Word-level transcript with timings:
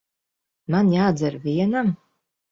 Man 0.75 0.87
jādzer 0.93 1.37
vienam? 1.43 1.91